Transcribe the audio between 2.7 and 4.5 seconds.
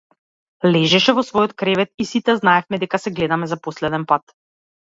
дека се гледаме за последен пат.